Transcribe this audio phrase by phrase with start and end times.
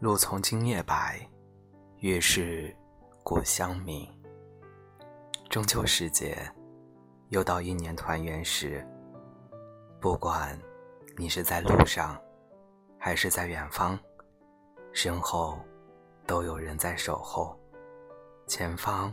[0.00, 1.28] 路从今夜白，
[1.96, 2.72] 月是
[3.24, 4.08] 故乡明。
[5.50, 6.38] 中秋时节，
[7.30, 8.86] 又到一年团圆时。
[9.98, 10.56] 不管
[11.16, 12.16] 你是在路上，
[12.96, 13.98] 还是在远方，
[14.92, 15.58] 身后
[16.28, 17.58] 都有人在守候，
[18.46, 19.12] 前方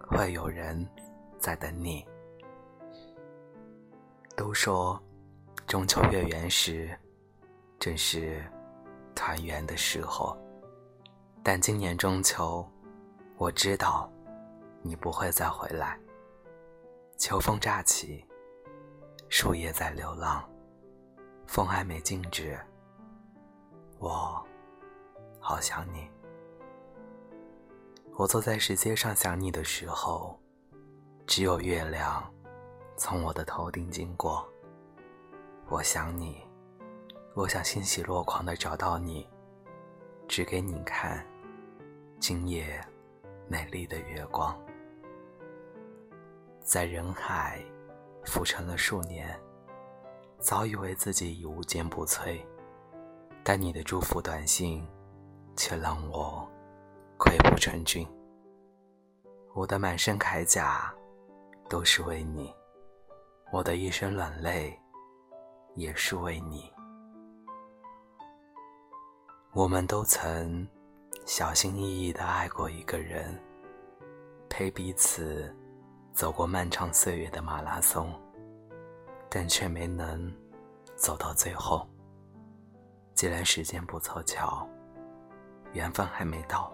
[0.00, 0.84] 会有人
[1.38, 2.04] 在等你。
[4.34, 5.00] 都说
[5.68, 6.98] 中秋月圆时，
[7.78, 8.44] 正是。
[9.16, 10.36] 团圆的时候，
[11.42, 12.64] 但今年中秋，
[13.38, 14.08] 我知道
[14.82, 15.98] 你不会再回来。
[17.16, 18.24] 秋风乍起，
[19.30, 20.48] 树叶在流浪，
[21.46, 22.56] 风还没静止，
[23.98, 24.46] 我
[25.40, 26.08] 好想你。
[28.14, 30.38] 我坐在石阶上想你的时候，
[31.26, 32.22] 只有月亮
[32.96, 34.46] 从我的头顶经过。
[35.68, 36.45] 我想你。
[37.36, 39.28] 我想欣喜若狂的找到你，
[40.26, 41.22] 指给你看
[42.18, 42.82] 今夜
[43.46, 44.58] 美丽的月光。
[46.60, 47.62] 在人海
[48.24, 49.38] 浮沉了数年，
[50.38, 52.40] 早以为自己已无坚不摧，
[53.44, 54.82] 但你的祝福短信
[55.58, 56.50] 却让我
[57.18, 58.08] 溃不成军。
[59.52, 60.90] 我的满身铠甲
[61.68, 62.50] 都是为你，
[63.52, 64.74] 我的一身软肋
[65.74, 66.72] 也是为你。
[69.56, 70.68] 我们都曾
[71.24, 73.34] 小心翼翼地爱过一个人，
[74.50, 75.50] 陪彼此
[76.12, 78.12] 走过漫长岁月的马拉松，
[79.30, 80.30] 但却没能
[80.94, 81.88] 走到最后。
[83.14, 84.68] 既然时间不凑巧，
[85.72, 86.70] 缘分还没到，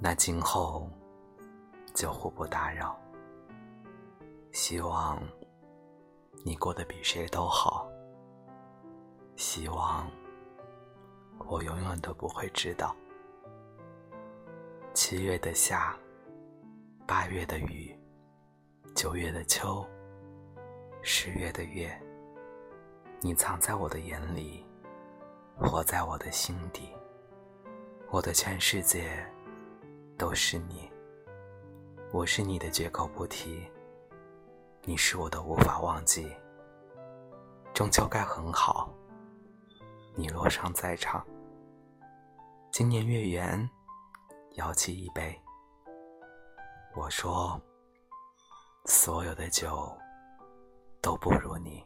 [0.00, 0.88] 那今后
[1.94, 2.98] 就互不打扰。
[4.50, 5.22] 希望
[6.42, 7.86] 你过得比谁都好。
[9.36, 10.10] 希望。
[11.48, 12.94] 我永远都不会知道，
[14.92, 15.96] 七月的夏，
[17.06, 17.96] 八月的雨，
[18.96, 19.86] 九月的秋，
[21.02, 21.96] 十月的月，
[23.20, 24.66] 你藏在我的眼里，
[25.56, 26.88] 活在我的心底，
[28.10, 29.24] 我的全世界
[30.18, 30.90] 都是你。
[32.12, 33.70] 我是你的绝口不提，
[34.82, 36.34] 你是我的无法忘记。
[37.72, 38.92] 中秋该很好。
[40.18, 41.22] 你若尚在场，
[42.78, 43.70] 今年月圆，
[44.56, 45.34] 摇起一杯。
[46.94, 47.58] 我说，
[48.84, 49.90] 所有的酒
[51.00, 51.82] 都不如你。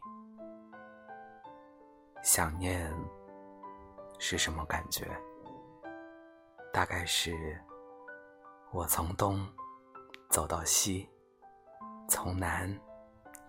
[2.25, 2.93] 想念
[4.19, 5.07] 是什么感觉？
[6.73, 7.57] 大概是
[8.73, 9.47] 我从东
[10.29, 11.09] 走到西，
[12.09, 12.69] 从南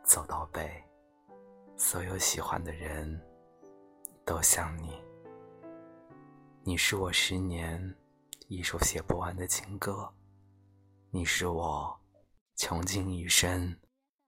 [0.04, 0.72] 走到北，
[1.76, 3.20] 所有喜欢的人。
[4.24, 5.04] 都像你，
[6.64, 7.96] 你是我十年
[8.48, 10.08] 一首写不完的情歌，
[11.10, 12.00] 你是我
[12.56, 13.76] 穷尽一生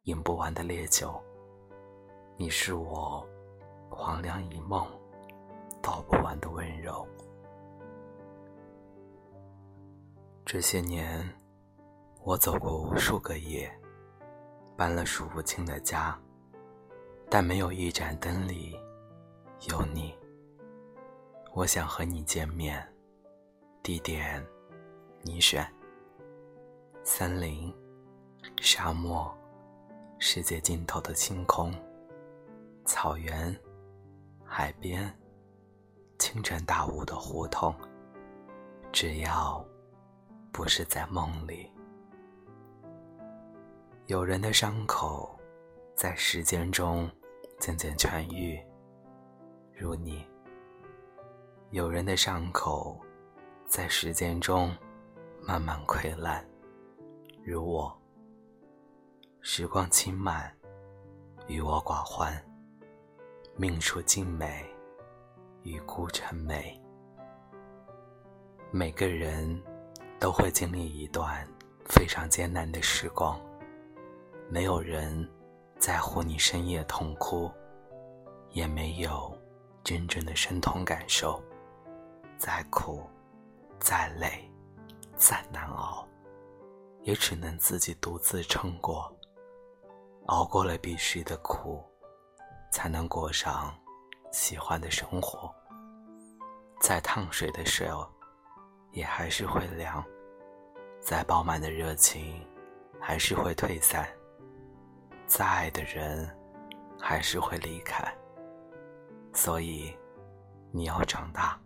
[0.06, 1.22] 饮不完的烈酒，
[2.36, 3.24] 你是我
[3.88, 4.84] 黄粱一梦
[5.80, 7.08] 道不完的温柔。
[10.44, 11.24] 这些年，
[12.24, 13.72] 我走过无数个夜，
[14.76, 16.20] 搬了数不清的家，
[17.30, 18.76] 但没有一盏灯里。
[19.70, 20.14] 有你，
[21.56, 22.84] 我想和你见面。
[23.84, 24.44] 地点，
[25.22, 25.64] 你选。
[27.04, 27.72] 森林、
[28.60, 29.32] 沙漠、
[30.18, 31.72] 世界尽头的星空、
[32.86, 33.56] 草原、
[34.44, 35.14] 海边、
[36.18, 37.76] 清晨大雾的胡同，
[38.92, 39.64] 只要
[40.52, 41.70] 不是在梦里。
[44.08, 45.38] 有人的伤口，
[45.94, 47.08] 在时间中
[47.60, 48.60] 渐渐痊愈。
[49.72, 50.26] 如你，
[51.74, 52.96] 有人的伤口，
[53.66, 54.72] 在时间中
[55.42, 56.40] 慢慢溃烂；
[57.44, 57.92] 如我，
[59.42, 60.56] 时光轻慢，
[61.48, 62.32] 与我寡欢，
[63.56, 64.64] 命数静美，
[65.64, 66.80] 与孤成美。
[68.70, 69.60] 每个人
[70.20, 71.44] 都会经历一段
[71.86, 73.42] 非常艰难的时光，
[74.48, 75.28] 没有人
[75.80, 77.52] 在乎你深夜痛哭，
[78.52, 79.36] 也没有。
[79.84, 81.44] 真正的深痛感受，
[82.46, 83.02] 再苦、
[83.80, 84.52] 再累、
[85.16, 86.06] 再难熬，
[87.04, 89.10] 也只能自己独自撑过。
[90.26, 91.82] 熬过了必须的苦，
[92.70, 93.74] 才能过上
[94.34, 95.56] 喜欢的生活。
[96.82, 97.88] 再烫水的水，
[98.92, 100.04] 也还是会凉；
[101.00, 102.46] 再饱满的热情，
[103.00, 104.04] 还是会退散；
[105.28, 106.30] 再爱的人，
[107.00, 108.06] 还是会离开。
[109.34, 109.98] 所以，
[110.74, 111.58] 你要长大，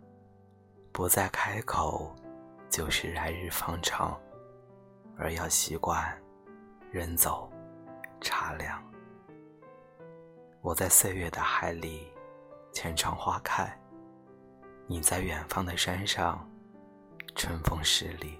[0.98, 2.12] 不再开口，
[2.68, 4.20] 就是来日方长，
[5.16, 6.12] 而要习惯
[6.90, 7.48] 人走
[8.20, 8.82] 茶凉。
[10.60, 12.12] 我在岁月的海里，
[12.72, 13.68] 浅尝花开；
[14.88, 16.44] 你在远方的山上，
[17.36, 18.36] 春风十里。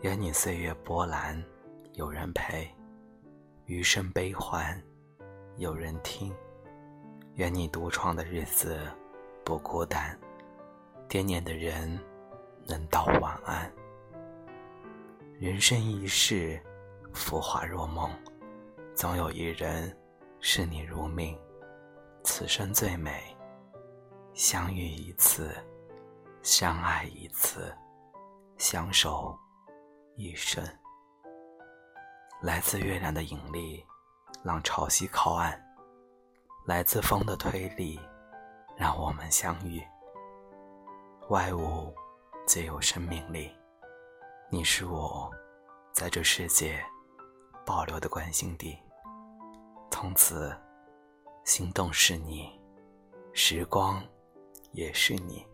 [0.00, 1.44] 愿你岁月波澜
[1.92, 2.74] 有人陪，
[3.66, 4.82] 余生悲欢
[5.58, 6.34] 有人听。
[7.34, 8.80] 愿你独闯的日子
[9.44, 10.18] 不孤单，
[11.08, 11.98] 惦念的人
[12.66, 13.72] 能道晚安。
[15.40, 16.62] 人生一世，
[17.14, 18.10] 浮华若梦，
[18.94, 19.96] 总有一人
[20.40, 21.38] 视你如命。
[22.24, 23.34] 此生最美，
[24.34, 25.50] 相遇一次，
[26.42, 27.74] 相爱一次，
[28.58, 29.34] 相守。
[30.14, 30.62] 一生，
[32.42, 33.86] 来自月亮的引力，
[34.42, 35.52] 让潮汐靠岸；
[36.66, 37.98] 来自风的推力，
[38.76, 39.80] 让我们相遇。
[41.28, 41.94] 万物
[42.46, 43.50] 皆有生命力，
[44.48, 45.30] 你是我
[45.92, 46.82] 在这世界
[47.66, 48.78] 保留的关心地。
[49.90, 50.56] 从此，
[51.44, 52.58] 心动是你，
[53.34, 54.02] 时光
[54.72, 55.46] 也是你，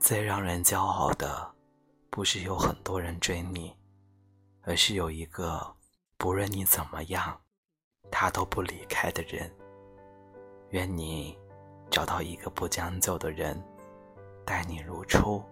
[0.00, 1.54] 最让人骄傲的。
[2.08, 3.76] 不是有很多人追你，
[4.62, 5.76] 而是有一个
[6.16, 7.38] 不论你怎么样，
[8.10, 9.54] 他都不离开的人。
[10.70, 11.38] 愿你
[11.90, 13.62] 找到一个不将就的人，
[14.46, 15.42] 待你如初，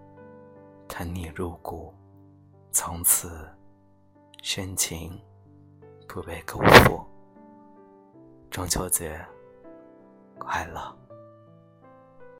[0.87, 1.93] 疼你入骨，
[2.70, 3.29] 从此
[4.41, 5.20] 深情
[6.06, 7.05] 不被辜负。
[8.52, 9.20] 中秋节
[10.38, 10.96] 快乐！